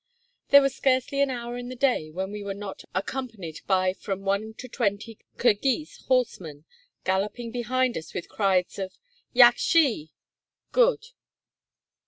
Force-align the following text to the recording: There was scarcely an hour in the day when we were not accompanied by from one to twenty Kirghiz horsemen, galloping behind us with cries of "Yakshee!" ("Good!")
There 0.49 0.63
was 0.63 0.73
scarcely 0.73 1.21
an 1.21 1.29
hour 1.29 1.57
in 1.59 1.69
the 1.69 1.75
day 1.75 2.09
when 2.09 2.31
we 2.31 2.41
were 2.41 2.55
not 2.55 2.83
accompanied 2.95 3.59
by 3.67 3.93
from 3.93 4.21
one 4.23 4.55
to 4.55 4.67
twenty 4.67 5.19
Kirghiz 5.37 5.99
horsemen, 6.07 6.65
galloping 7.03 7.51
behind 7.51 7.95
us 7.95 8.11
with 8.11 8.27
cries 8.27 8.79
of 8.79 8.93
"Yakshee!" 9.33 10.09
("Good!") 10.71 11.05